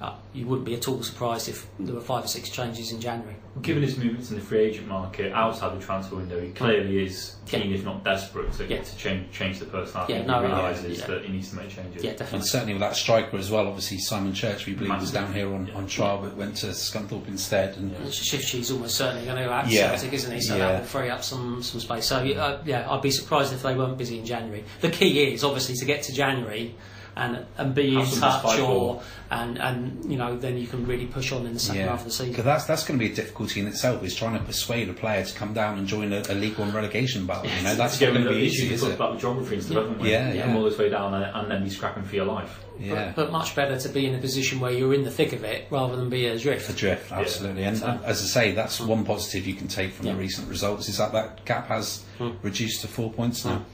[0.00, 3.00] uh, you wouldn't be at all surprised if there were five or six changes in
[3.00, 3.36] January.
[3.60, 7.36] Given his movements in the free agent market outside the transfer window, he clearly is
[7.46, 8.80] keen, if not desperate, to, Yeah.
[8.82, 10.14] to change change the personality.
[10.14, 11.06] Yeah, he realises yeah.
[11.06, 12.02] that he needs to make changes.
[12.02, 13.66] Yeah, and certainly with that striker as well.
[13.66, 15.74] Obviously, Simon Church, we believe, was down here on, Yeah.
[15.74, 17.76] on trial, but went to Scunthorpe instead.
[17.76, 19.90] And And Shifty's almost certainly going to add Yeah.
[19.90, 20.40] Celtic, isn't he?
[20.40, 20.72] So Yeah.
[20.72, 22.06] that will free up some, some space.
[22.06, 24.64] So uh, yeah, I'd be surprised if they weren't busy in January.
[24.80, 26.74] The key is obviously to get to January
[27.16, 31.32] and and be in touch, or and and you know then you can really push
[31.32, 32.26] on in the second half of the season.
[32.32, 32.46] because season.
[32.46, 34.02] that's that's going to be a difficulty in itself.
[34.04, 36.72] Is trying to persuade a player to come down and join a, a League One
[36.72, 37.46] relegation battle.
[37.50, 38.92] You know, that's to not get going to be the issues easy, we is talked
[38.92, 38.94] it?
[38.96, 40.10] about with geography and stuff, haven't we?
[40.10, 40.56] Yeah, Come yeah.
[40.56, 42.64] all this way down and, and then be scrapping for your life.
[42.78, 43.12] Yeah.
[43.14, 45.44] But, but much better to be in a position where you're in the thick of
[45.44, 46.70] it rather than be adrift.
[46.70, 47.64] Adrift, absolutely.
[47.64, 50.12] And, and as I say, that's one positive you can take from Yeah.
[50.14, 52.36] the recent results is that that gap has Mm.
[52.42, 53.64] reduced to four points now.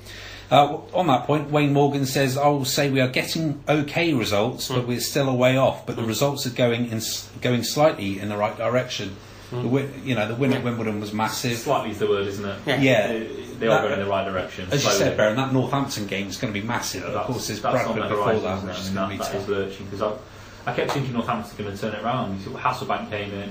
[0.51, 4.69] Uh, on that point, Wayne Morgan says, "I will say we are getting okay results,
[4.69, 4.89] but hmm.
[4.89, 5.87] we're still a way off.
[5.87, 6.09] But the hmm.
[6.09, 7.01] results are going in,
[7.41, 9.17] going slightly in the right direction.
[9.51, 9.63] Hmm.
[9.63, 11.59] The win, you know, the win at Wimbledon was massive.
[11.59, 12.59] Slightly is the word, isn't it?
[12.67, 12.81] Yeah.
[12.81, 13.07] Yeah.
[13.09, 13.19] They,
[13.59, 14.67] they are That- going in the right direction.
[14.67, 14.99] As you slowly.
[14.99, 17.03] said, Baron, that Northampton game is going to be massive.
[17.03, 18.77] Yeah, but of that's- course, there's that's on Bradford the before horizon, that, isn't which
[18.77, 18.81] it?
[18.81, 19.49] is I mean, going to be that, that is tough.
[19.49, 22.39] lurching because I, I kept thinking Northampton's going to turn it around.
[22.39, 23.51] You see, Hasselbaink came in.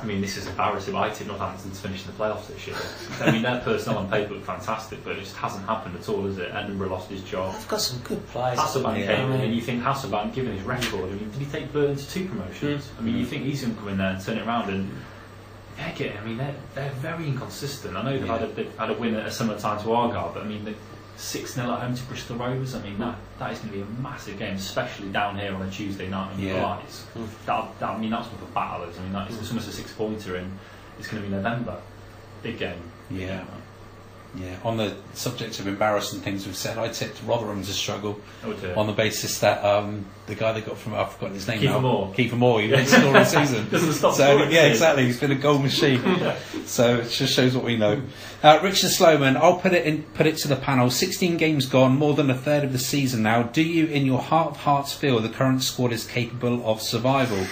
[0.00, 0.94] I mean, this is embarrassing.
[0.94, 2.76] I tipped Northampton to finish in the playoffs this year.
[3.20, 6.24] I mean, their personnel on paper look fantastic, but it just hasn't happened at all,
[6.24, 6.50] has it?
[6.54, 7.54] Edinburgh lost his job.
[7.54, 8.58] They've got some good players.
[8.58, 9.16] Hasselbaink Yeah.
[9.16, 11.96] came in, and you think Hasselbaink, given his record, I mean, did he take Burton
[11.96, 12.84] to two promotions?
[12.86, 12.98] Mm.
[12.98, 14.90] I mean, you think he's going to come in there and turn it around and
[15.76, 17.96] they're getting, I mean, they're, they're very inconsistent.
[17.96, 20.32] I know they've, had a, they've had a win at a similar time to Argyle,
[20.32, 20.74] but I mean, they,
[21.18, 22.74] six 0 at home to Bristol Rovers.
[22.74, 25.62] I mean, that, that is going to be a massive game, especially down here on
[25.62, 26.54] a Tuesday night in Yeah.
[26.54, 26.82] July.
[26.84, 27.24] It's, hmm.
[27.46, 28.98] that, that, I mean, that's what the battle is.
[28.98, 29.40] I mean, that is, hmm.
[29.42, 30.58] it's almost a six pointer, and
[30.98, 31.80] it's going to be November.
[32.42, 32.80] Big game.
[33.10, 33.44] Yeah.
[34.34, 34.56] Yeah.
[34.62, 38.86] On the subject of embarrassing things we've said, I tipped Rotherham to struggle do on
[38.86, 41.80] the basis that um, the guy they got from I've forgotten his name Kieffer now.
[41.80, 42.12] Moore.
[42.14, 42.60] Kieffer Moore.
[42.60, 43.68] He didn't score all season.
[43.70, 45.06] Doesn't stop So scoring, yeah, exactly.
[45.06, 46.02] He's been a goal machine.
[46.66, 48.02] so it just shows what we know.
[48.42, 50.90] Uh, Richard Slowman, I'll put it in, put it to the panel.
[50.90, 53.44] 16 games gone, more than a third of the season now.
[53.44, 57.46] Do you, in your heart of hearts, feel the current squad is capable of survival?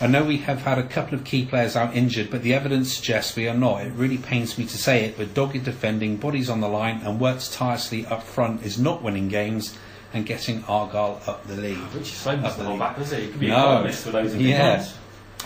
[0.00, 2.94] I know we have had a couple of key players out injured, but the evidence
[2.94, 3.82] suggests we are not.
[3.82, 7.20] It really pains me to say it, but dogged defending, bodies on the line, and
[7.20, 9.76] works tirelessly up front is not winning games
[10.12, 11.78] and getting Argyle up the league.
[11.94, 13.22] Richie Sloman's Up the not back, is he?
[13.22, 13.54] He could be No.
[13.54, 14.84] a columnist for those in Yeah.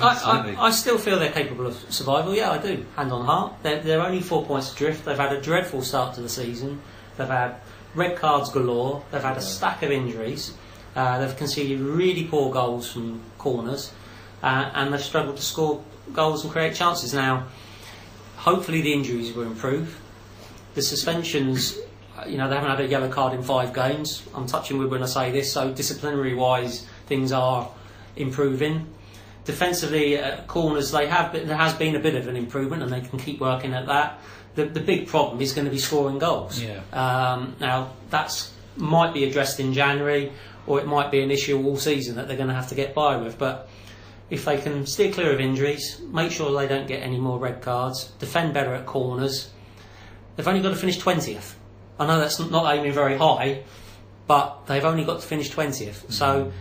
[0.01, 2.35] I, I, I still feel they're capable of survival.
[2.35, 2.85] Yeah, I do.
[2.97, 3.55] Hand on heart.
[3.63, 5.05] They're, they're only four points adrift.
[5.05, 6.81] They've had a dreadful start to the season.
[7.17, 7.57] They've had
[7.95, 9.03] red cards galore.
[9.11, 10.55] They've had a stack of injuries.
[10.95, 13.91] Uh, they've conceded really poor goals from corners.
[14.43, 17.13] Uh, and they've struggled to score goals and create chances.
[17.15, 17.47] Now,
[18.37, 20.01] hopefully the injuries will improve.
[20.75, 21.77] The suspensions,
[22.17, 24.23] uh, you know, they haven't had a yellow card in five games.
[24.35, 27.69] I'm touching wood when I say this, so disciplinary wise, things are
[28.17, 28.87] improving.
[29.45, 32.93] Defensively, at corners, they have been, there has been a bit of an improvement, and
[32.93, 34.21] they can keep working at that.
[34.55, 36.61] The, the big problem is going to be scoring goals.
[36.61, 36.81] Yeah.
[36.93, 40.33] Um, now that's might be addressed in January,
[40.67, 42.95] or it might be an issue all season that they're going to have to get
[42.95, 43.39] by with.
[43.39, 43.69] But
[44.31, 47.63] if they can steer clear of injuries, make sure they don't get any more red
[47.63, 49.51] cards, defend better at corners,
[50.37, 51.55] they've only got to finish 20th.
[51.99, 53.63] I know that's not aiming very high,
[54.27, 56.13] but they've only got to finish 20th.
[56.13, 56.57] So, mm-hmm.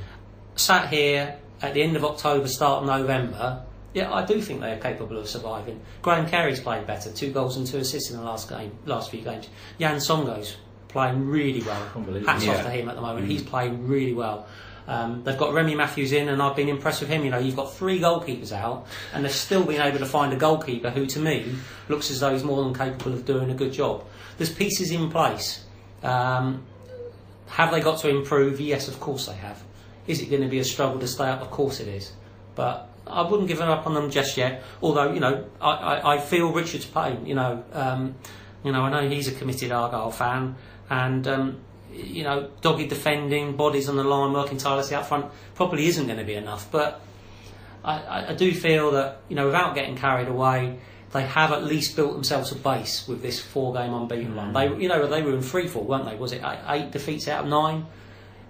[0.56, 4.72] sat here at the end of October, start of November, yeah, I do think they
[4.72, 5.82] are capable of surviving.
[6.02, 9.22] Graham Carey's playing better, two goals and two assists in the last game, last few
[9.22, 9.50] games.
[9.80, 10.56] Jan Songo's
[10.88, 11.84] playing really well.
[12.26, 12.54] Hats Yeah.
[12.54, 13.24] off to him at the moment.
[13.24, 13.32] Mm-hmm.
[13.32, 14.46] He's playing really well.
[14.88, 17.26] Um, they've got Remi Matthews in, and I've been impressed with him.
[17.26, 20.38] You know, you've got three goalkeepers out, and they've still been able to find a
[20.38, 21.56] goalkeeper who, to me,
[21.90, 24.06] looks as though he's more than capable of doing a good job.
[24.38, 25.66] There's pieces in place.
[26.04, 26.66] Um,
[27.48, 28.62] have they got to improve?
[28.62, 29.62] Yes, of course they have.
[30.06, 31.42] Is it going to be a struggle to stay up?
[31.42, 32.14] Of course it is.
[32.56, 34.64] But I wouldn't give up on them just yet.
[34.82, 37.26] Although you know, I, I, I feel Richard's pain.
[37.26, 38.16] You know, um,
[38.64, 40.56] you know, I know he's a committed Argyle fan,
[40.90, 41.60] and um,
[41.94, 46.20] you know, doggy defending, bodies on the line, working tirelessly up front probably isn't going
[46.20, 46.72] to be enough.
[46.72, 47.02] But
[47.84, 50.80] I, I, I do feel that you know, without getting carried away,
[51.14, 54.54] they have at least built themselves a base with this four-game unbeaten run.
[54.54, 56.16] They, you know, they were in free fall, weren't they?
[56.16, 57.86] Was it eight, eight defeats out of nine?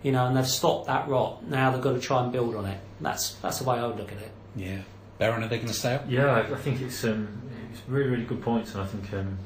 [0.03, 1.47] You know, and they've stopped that rot.
[1.47, 2.79] Now they've got to try and build on it.
[3.01, 4.31] That's that's the way I would look at it.
[4.55, 4.81] Yeah.
[5.17, 6.05] Baron, are they going to stay up?
[6.07, 9.37] Yeah, I, I think it's um, it's really really good points, and I think um,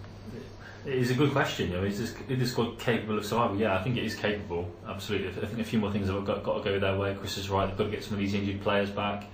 [0.85, 1.69] it is a good question.
[1.71, 3.57] You know, is this is this squad capable of survival?
[3.57, 4.69] Yeah, I think it is capable.
[4.87, 5.29] Absolutely.
[5.29, 7.15] I think a few more things have got, got to go their way.
[7.19, 7.67] Chris is right.
[7.67, 9.25] They've got to get some of these injured players back.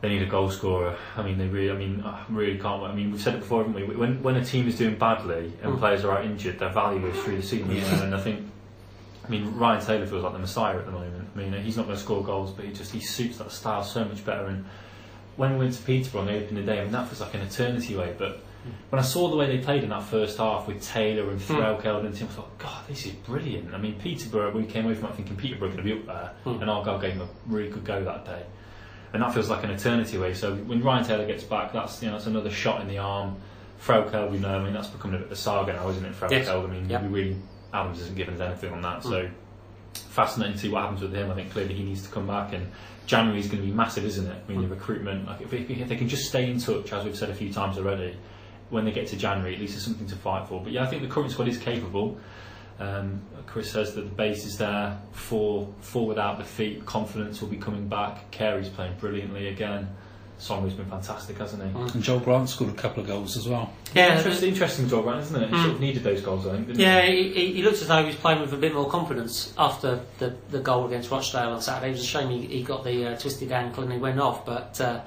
[0.00, 0.96] They need a goal scorer.
[1.16, 1.70] I mean, they really.
[1.72, 2.82] I mean, I really can't.
[2.84, 3.96] I mean, we've said it before, haven't we?
[3.96, 5.78] When when a team is doing badly and Mm.
[5.78, 7.70] players are out injured, their value is through the ceiling.
[7.72, 8.02] you know, Yeah.
[8.04, 8.46] And I think.
[9.26, 11.28] I mean, Ryan Taylor feels like the messiah at the moment.
[11.34, 13.84] I mean, he's not going to score goals, but he just he suits that style
[13.84, 14.46] so much better.
[14.46, 14.64] And
[15.36, 17.42] when we went to Peterborough on the opening day, I mean, that feels like an
[17.42, 18.14] eternity away.
[18.16, 18.40] But
[18.90, 22.04] when I saw the way they played in that first half with Taylor and Threlkeld
[22.06, 23.74] and Tim, I thought, God, this is brilliant.
[23.74, 26.32] I mean, Peterborough, we came away from it thinking Peterborough going to be up there,
[26.44, 26.60] Hmm.
[26.62, 28.42] and Argyle gave them a really good go that day.
[29.12, 30.34] And that feels like an eternity away.
[30.34, 33.36] So when Ryan Taylor gets back, that's you know that's another shot in the arm.
[33.84, 36.12] Threlkeld, we know, I mean, that's becoming a bit of a saga now, isn't it?
[36.14, 36.48] Threlkeld, Yes.
[36.48, 37.02] I mean, Yep.
[37.08, 37.36] really
[37.72, 39.02] Adams isn't giving us anything on that.
[39.02, 39.08] Hmm.
[39.08, 39.28] So
[39.94, 41.30] fascinating to see what happens with him.
[41.30, 42.66] I think clearly he needs to come back, and
[43.06, 44.36] January is going to be massive, isn't it?
[44.48, 45.26] I mean, the recruitment.
[45.26, 47.52] Like if, if, if they can just stay in touch, as we've said a few
[47.52, 48.16] times already,
[48.70, 50.62] when they get to January, at least there's something to fight for.
[50.62, 52.18] But yeah, I think the current squad is capable.
[52.78, 57.56] Um, Chris says that the base is there for for without feet, Confidence will be
[57.56, 58.30] coming back.
[58.30, 59.88] Carey's playing brilliantly again.
[60.40, 61.68] Songo's been fantastic, hasn't he?
[61.76, 61.94] Mm.
[61.94, 63.72] And Joel Grant scored a couple of goals as well.
[63.92, 65.48] Yeah, Interesting, interesting job, right, isn't it?
[65.48, 65.62] He Mm.
[65.62, 66.68] sort of needed those goals, I think.
[66.68, 67.24] Didn't Yeah, he?
[67.24, 69.98] he, he, he looks as though he was playing with a bit more confidence after
[70.20, 71.88] the, the goal against Rochdale on Saturday.
[71.88, 74.46] It was a shame he, he got the uh, twisted ankle and he went off,
[74.46, 75.00] but uh,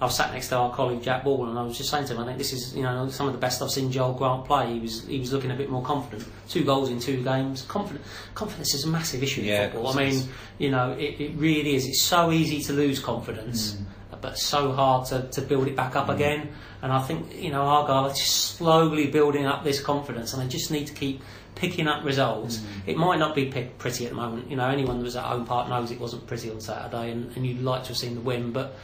[0.00, 2.14] I was sat next to our colleague Jack Ball and I was just saying to
[2.14, 4.44] him, I think this is you know some of the best I've seen Joel Grant
[4.44, 4.74] play.
[4.74, 6.24] He was he was looking a bit more confident.
[6.48, 7.62] Two goals in two games.
[7.62, 9.98] Confident, confidence is a massive issue Yeah, in football.
[9.98, 11.86] I mean, you know, it, it really is.
[11.86, 13.72] It's so easy to lose confidence.
[13.72, 13.84] Mm.
[14.20, 16.14] But so hard to, to build it back up mm.
[16.14, 16.48] again,
[16.82, 20.48] and I think you know Argyle are just slowly building up this confidence, and they
[20.48, 21.22] just need to keep
[21.54, 22.58] picking up results.
[22.58, 22.66] Mm.
[22.86, 24.50] It might not be pretty at the moment.
[24.50, 27.36] You know, anyone that was at home park knows it wasn't pretty on Saturday, and,
[27.36, 28.76] and you'd like to have seen the win, but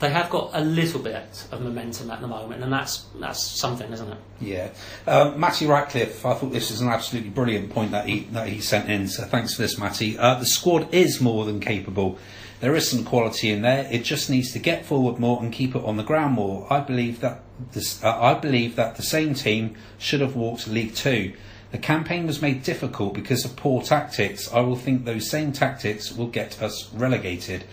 [0.00, 3.92] they have got a little bit of momentum at the moment, and that's that's something,
[3.92, 4.18] isn't it?
[4.40, 4.70] Yeah,
[5.06, 6.24] um, Matty Ratcliffe.
[6.24, 9.06] I thought this was an absolutely brilliant point that he that he sent in.
[9.08, 10.18] So thanks for this, Matty.
[10.18, 12.18] Uh, the squad is more than capable.
[12.60, 13.88] There is some quality in there.
[13.90, 16.66] It just needs to get forward more and keep it on the ground more.
[16.70, 17.40] I believe that
[17.72, 21.34] this, uh, I believe that the same team should have walked League Two.
[21.72, 24.52] The campaign was made difficult because of poor tactics.
[24.52, 27.64] I will think those same tactics will get us relegated.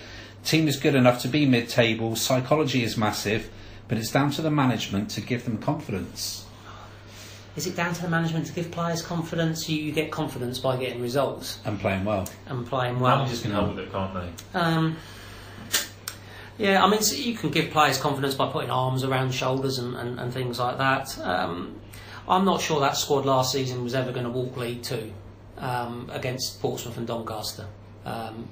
[0.43, 2.15] Team is good enough to be mid-table.
[2.15, 3.49] Psychology is massive,
[3.87, 6.45] but it's down to the management to give them confidence.
[7.55, 9.67] Is it down to the management to give players confidence?
[9.67, 12.29] You, you get confidence by getting results and playing well.
[12.45, 13.17] and playing well.
[13.17, 14.59] Managers can help with it, can't they?
[14.59, 14.95] Um,
[16.59, 19.95] yeah, I mean, so you can give players confidence by putting arms around shoulders and,
[19.95, 21.17] and, and things like that.
[21.19, 21.79] Um,
[22.27, 25.11] I'm not sure that squad last season was ever going to walk League Two
[25.57, 27.65] um, against Portsmouth and Doncaster.
[28.05, 28.47] Um,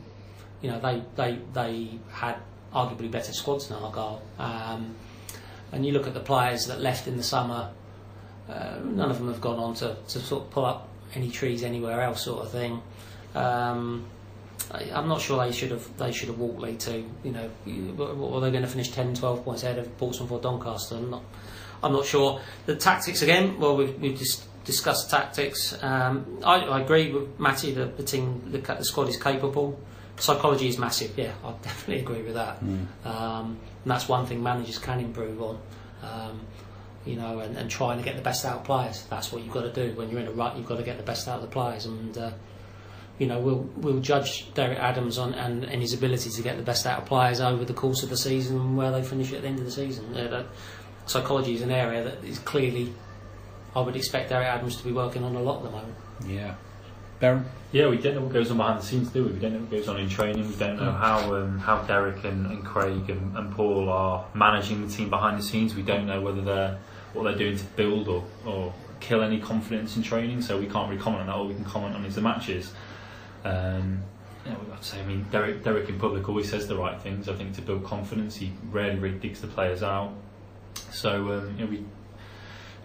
[0.66, 2.38] you know, they, they, they had
[2.74, 4.20] arguably better squads than Argyle.
[4.40, 4.96] Um,
[5.72, 7.70] and you look at the players that left in the summer,
[8.50, 11.62] uh, none of them have gone on to, to sort of pull up any trees
[11.62, 12.82] anywhere else, sort of thing.
[13.36, 14.08] Um,
[14.72, 17.06] I, I'm not sure they should have they should have walked League Two.
[17.24, 17.50] You know,
[17.96, 20.96] were they going to finish 10, 12 points ahead of Portsmouth or Doncaster?
[20.96, 21.24] I'm not.
[21.84, 22.42] I'm not sure.
[22.66, 23.60] The tactics again.
[23.60, 25.78] Well, we've, we've dis- discussed tactics.
[25.84, 27.74] Um, I, I agree with Matty.
[27.74, 29.80] that the team, the, the squad is capable.
[30.18, 31.18] Psychology is massive.
[31.18, 32.58] Yeah, I definitely agree with that.
[33.04, 35.60] Um, and that's one thing managers can improve on.
[36.04, 36.42] Um,
[37.06, 39.04] you know, and, and trying to get the best out of players.
[39.10, 40.58] That's what you've got to do when you're in a rut.
[40.58, 42.32] You've got to get the best out of the players, and uh,
[43.20, 46.64] you know, we'll we'll judge Derek Adams on and, and his ability to get the
[46.64, 49.42] best out of players over the course of the season and where they finish at
[49.42, 50.16] the end of the season.
[50.16, 50.46] Uh, that
[51.06, 52.94] psychology is an area that is clearly,
[53.76, 55.96] I would expect Derek Adams to be working on a lot at the moment.
[56.28, 56.56] Yeah.
[57.20, 57.46] Baron?
[57.72, 59.32] Yeah, we don't know what goes on behind the scenes, do we?
[59.34, 60.48] We don't know what goes on in training.
[60.48, 61.00] We don't know Mm.
[61.00, 65.38] how um, how Derek and, and Craig and, and Paul are managing the team behind
[65.40, 65.76] the scenes.
[65.76, 66.78] We don't know whether they're
[67.14, 70.42] what they're doing to build or, or kill any confidence in training.
[70.42, 71.36] So we can't really comment on that.
[71.36, 72.74] All we can comment on is the matches.
[73.44, 74.02] Um,
[74.46, 77.00] yeah, we've got to say, I mean, Derek, Derek in public always says the right
[77.02, 77.28] things.
[77.30, 80.14] I think to build confidence, he rarely really digs the players out.
[80.92, 81.84] So um, you know, we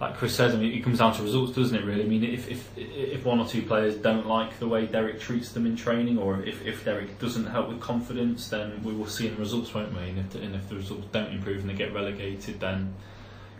[0.00, 1.84] like Chris says, I mean, it comes down to results, doesn't it?
[1.84, 5.20] Really, I mean, if if if one or two players don't like the way Derek
[5.20, 9.06] treats them in training, or if, if Derek doesn't help with confidence, then we will
[9.06, 10.08] see in the results, won't we?
[10.08, 12.94] And if the, and if the results don't improve and they get relegated, then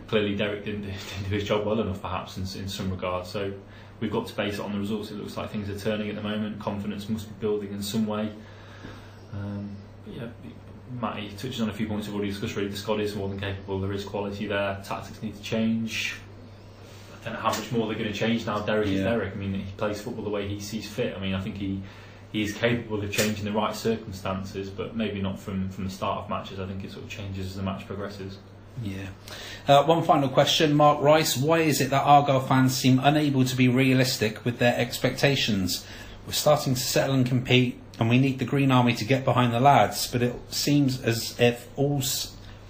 [0.07, 3.27] clearly Derek didn't, didn't do his job well enough, perhaps in in some regard.
[3.27, 3.53] So
[3.99, 5.11] we've got to base it on the results.
[5.11, 6.59] It looks like things are turning at the moment.
[6.59, 8.31] Confidence must be building in some way.
[9.31, 9.75] Um,
[10.07, 10.27] yeah.
[10.99, 12.55] Matty touches on a few points we've already discussed.
[12.55, 13.79] Really, the squad is more than capable.
[13.79, 14.81] There is quality there.
[14.83, 16.15] Tactics need to change.
[17.23, 18.59] Don't know how much more they're going to change now.
[18.59, 19.33] Derek is Derek.
[19.33, 21.15] I mean, he plays football the way he sees fit.
[21.15, 21.81] I mean, I think he
[22.31, 26.23] he is capable of changing the right circumstances, but maybe not from from the start
[26.23, 26.59] of matches.
[26.59, 28.37] I think it sort of changes as the match progresses.
[28.81, 29.07] Yeah.
[29.67, 31.37] Uh, one final question, Mark Rice.
[31.37, 35.85] Why is it that Argyle fans seem unable to be realistic with their expectations?
[36.25, 39.53] We're starting to settle and compete, and we need the Green Army to get behind
[39.53, 40.07] the lads.
[40.07, 42.01] But it seems as if all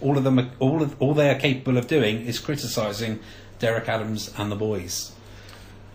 [0.01, 3.19] all of them, all of, all they are capable of doing is criticising
[3.61, 5.13] Derek Adams and the boys.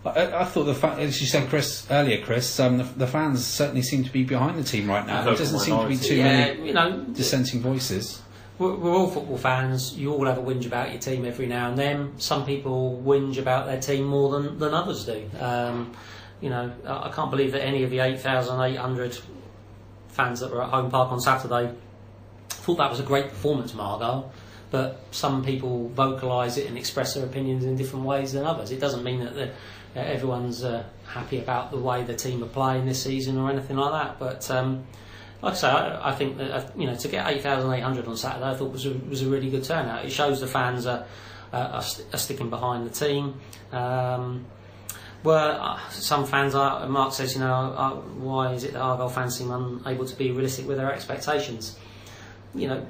[0.05, 3.45] I, I thought the fa- as you said, Chris earlier, Chris, um, the, the fans
[3.45, 5.21] certainly seem to be behind the team right now.
[5.21, 8.21] The There doesn't seem to be too yeah, many you know, dissenting voices.
[8.57, 9.97] We're, we're all football fans.
[9.97, 12.13] You all have a whinge about your team every now and then.
[12.17, 15.29] Some people whinge about their team more than, than others do.
[15.39, 15.93] Um,
[16.41, 19.19] you know, I I can't believe that any of the 8,800
[20.07, 21.75] fans that were at Home Park on Saturday
[22.49, 24.31] thought that was a great performance from Argyle.
[24.69, 28.71] But some people vocalise it and express their opinions in different ways than others.
[28.71, 29.47] It doesn't mean that the,
[29.95, 33.77] uh, everyone's uh, happy about the way the team are playing this season or anything
[33.77, 34.19] like that.
[34.19, 34.85] But um,
[35.41, 38.49] like I say, I, I think that uh, you know to get 8,800 on Saturday,
[38.49, 40.05] I thought was a, was a really good turnout.
[40.05, 41.05] It shows the fans are,
[41.53, 43.39] are, st- are sticking behind the team.
[43.71, 44.45] Um,
[45.23, 49.09] were uh, some fans are, Mark says, you know, uh, why is it that Argyle
[49.09, 51.77] fans seem unable to be realistic with their expectations?
[52.55, 52.87] You know,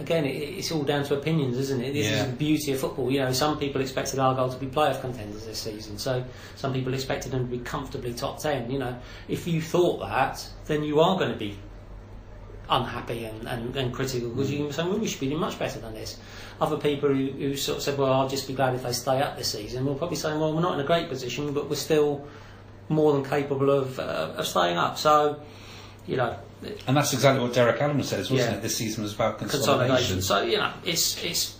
[0.00, 1.92] again, it's all down to opinions, isn't it?
[1.92, 2.22] This Yeah.
[2.22, 3.10] is the beauty of football.
[3.10, 6.24] You know, some people expected Argyle to be playoff contenders this season, so
[6.56, 8.70] some people expected them to be comfortably top ten.
[8.70, 8.96] You know,
[9.28, 11.56] if you thought that, then you are going to be
[12.70, 15.58] unhappy and, and, and critical because you can say, well, we should be doing much
[15.58, 16.16] better than this.
[16.60, 19.20] Other people who, who sort of said, well, I'll just be glad if they stay
[19.20, 21.76] up this season, will probably say, well, we're not in a great position, but we're
[21.76, 22.26] still
[22.88, 24.96] more than capable of, uh, of staying up.
[24.98, 25.40] So,
[26.06, 26.36] you know,
[26.86, 28.56] And that's exactly what Derek Allen says, wasn't Yeah.
[28.58, 28.62] it?
[28.62, 30.16] This season was about consolidation.
[30.16, 30.22] consolidation.
[30.22, 31.56] So, you know, it's it's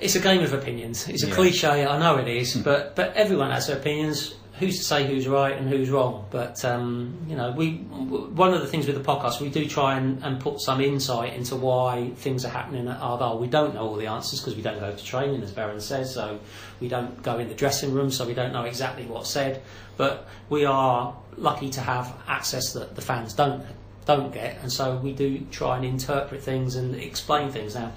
[0.00, 1.08] it's a game of opinions.
[1.08, 1.34] It's a Yeah.
[1.34, 4.34] cliche, I know it is, but but everyone has their opinions.
[4.60, 6.26] who's to say who's right and who's wrong?
[6.30, 9.96] But um, you know, we one of the things with the podcast, we do try
[9.96, 13.38] and, and put some insight into why things are happening at Argyle.
[13.38, 16.12] We don't know all the answers because we don't go to training, as Baron says,
[16.12, 16.38] so
[16.78, 19.62] we don't go in the dressing room, so we don't know exactly what's said.
[19.96, 23.64] But we are lucky to have access that the fans don't
[24.06, 27.92] don't get, and so we do try and interpret things and explain things now.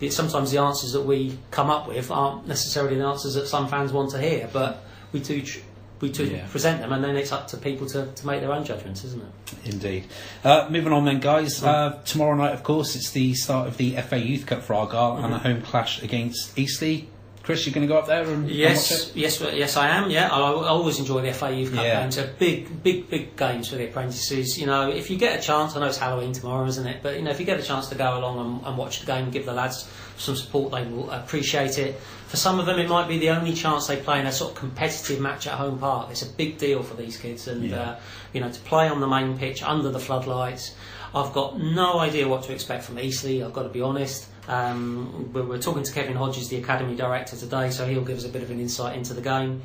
[0.00, 0.10] Yeah.
[0.10, 3.92] Sometimes the answers that we come up with aren't necessarily the answers that some fans
[3.92, 5.60] want to hear, but we do tr-
[6.00, 6.46] we do Yeah.
[6.48, 9.22] present them, and then it's up to people to, to make their own judgments, isn't
[9.22, 9.72] it?
[9.72, 10.04] Indeed.
[10.42, 11.62] Uh, moving on then, guys.
[11.62, 15.16] Uh, tomorrow night, of course, it's the start of the FA Youth Cup for Argyle
[15.24, 17.04] and a home clash against Eastleigh.
[17.44, 19.16] Chris, you're going to go up there and, and watch Yes, it?
[19.16, 20.10] yes, yes, I am.
[20.10, 22.00] Yeah, I, I always enjoy the FA Youth Cup Yeah.
[22.00, 22.16] games.
[22.16, 24.58] They're big, big, big games for the apprentices.
[24.58, 27.00] You know, if you get a chance, I know it's Halloween tomorrow, isn't it?
[27.02, 29.06] But you know, if you get a chance to go along and, and watch the
[29.06, 32.00] game, give the lads some support, they will appreciate it.
[32.28, 34.52] For some of them, it might be the only chance they play in a sort
[34.52, 36.08] of competitive match at home park.
[36.10, 37.80] It's a big deal for these kids, and Yeah.
[37.82, 37.96] uh,
[38.32, 40.74] you know, to play on the main pitch under the floodlights.
[41.14, 43.44] I've got no idea what to expect from Eastleigh.
[43.44, 44.28] I've got to be honest.
[44.48, 48.24] Um, we're, we're talking to Kevin Hodges, the academy director, today, so he'll give us
[48.24, 49.62] a bit of an insight into the game.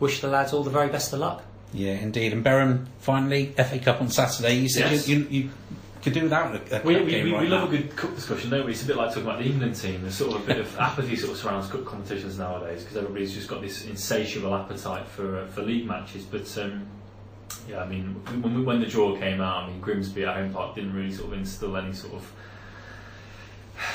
[0.00, 1.42] Wish the lads all the very best of luck.
[1.72, 2.32] Yeah, indeed.
[2.32, 4.54] And Berham, finally, FA Cup on Saturday.
[4.54, 5.08] You said Yes.
[5.08, 5.50] you, you, you
[6.02, 7.96] could do without a, a We, cup we, game we, right we love a good
[7.96, 8.72] cup discussion, don't we?
[8.72, 10.02] It's a bit like talking about the England team.
[10.02, 13.34] There's sort of a bit of apathy sort of surrounds cup competitions nowadays because everybody's
[13.34, 16.24] just got this insatiable appetite for uh, for league matches.
[16.24, 16.86] But um,
[17.68, 20.74] yeah, I mean, when, when the draw came out, I mean, Grimsby at home park
[20.74, 22.32] didn't really sort of instill any sort of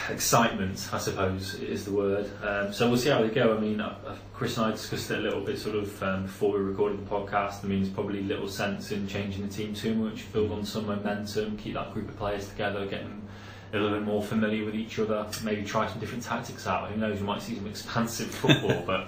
[0.09, 2.29] excitement, I suppose is the word.
[2.43, 3.55] Um, so we'll see how they go.
[3.55, 6.23] I mean, uh, uh, Chris and I discussed it a little bit sort of um,
[6.23, 7.63] before we recorded the podcast.
[7.63, 10.87] I mean, there's probably little sense in changing the team too much, build on some
[10.87, 13.21] momentum, keep that group of players together, get them
[13.71, 16.89] a little bit more familiar with each other, maybe try some different tactics out.
[16.89, 19.07] Who knows, you might see some expansive football, but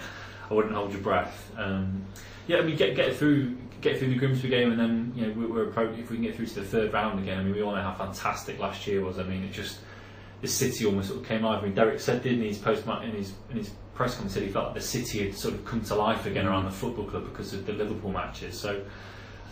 [0.50, 1.52] I wouldn't hold your breath.
[1.58, 2.06] Um,
[2.48, 5.34] yeah, I mean, get get through get through the Grimsby game, and then you know
[5.34, 6.00] we- we're approaching.
[6.04, 7.82] If we can get through to the third round again, I mean, we all know
[7.82, 9.18] how fantastic last year was.
[9.18, 9.80] I mean, it just
[10.42, 11.62] the city almost sort of came alive.
[11.62, 14.44] I mean, Derek said, didn't he, his post in his in his press conference, said
[14.44, 17.06] he felt like the city had sort of come to life again around the football
[17.06, 18.60] club because of the Liverpool matches.
[18.60, 18.82] So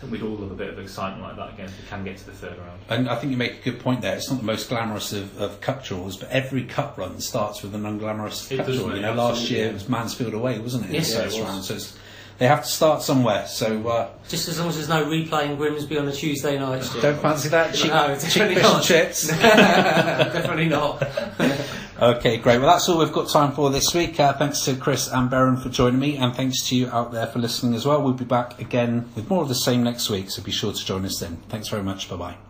[0.00, 2.16] think we'd all love a bit of excitement like that again if we can get
[2.16, 2.80] to the third round.
[2.88, 4.16] And I think you make a good point there.
[4.16, 7.74] It's not the most glamorous of, of cup draws, but every cup run starts with
[7.74, 8.94] an unglamorous It cup draw.
[8.94, 10.92] You know, last year it was Mansfield away, wasn't it?
[10.92, 11.40] Yes, it was.
[11.40, 11.64] round.
[11.64, 11.96] So it's,
[12.40, 13.46] they have to start somewhere.
[13.46, 16.82] So uh, Just as long as there's no replay in Grimsby on a Tuesday night.
[16.82, 17.02] Stuart.
[17.02, 18.76] don't fancy that cheap, No, cheap definitely fish not.
[18.76, 19.28] and chips.
[19.28, 21.02] Definitely not.
[22.00, 22.58] Okay, great.
[22.58, 24.18] Well, that's all we've got time for this week.
[24.18, 27.26] Uh, thanks to Chris and Baron for joining me, and thanks to you out there
[27.26, 28.00] for listening as well.
[28.02, 30.84] We'll be back again with more of the same next week, so be sure to
[30.84, 31.36] join us then.
[31.50, 32.08] Thanks very much.
[32.08, 32.49] Bye bye.